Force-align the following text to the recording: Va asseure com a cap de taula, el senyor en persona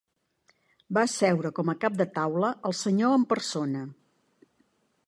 Va 0.97 1.03
asseure 1.09 1.51
com 1.59 1.69
a 1.73 1.75
cap 1.85 1.99
de 2.01 2.09
taula, 2.17 2.51
el 2.71 2.77
senyor 2.81 3.15
en 3.21 3.31
persona 3.37 3.87